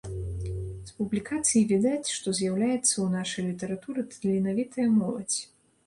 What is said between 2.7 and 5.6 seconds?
ў нашай літаратуры таленавітая моладзь.